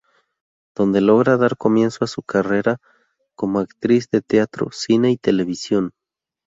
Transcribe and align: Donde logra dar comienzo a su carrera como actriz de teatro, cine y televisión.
Donde 0.75 0.99
logra 0.99 1.37
dar 1.37 1.57
comienzo 1.57 2.03
a 2.03 2.07
su 2.07 2.23
carrera 2.23 2.77
como 3.35 3.59
actriz 3.59 4.09
de 4.09 4.23
teatro, 4.23 4.69
cine 4.71 5.11
y 5.11 5.17
televisión. 5.17 5.91